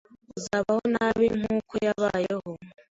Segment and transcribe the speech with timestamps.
[0.37, 2.49] uzabaho nabi nkuko yabayeho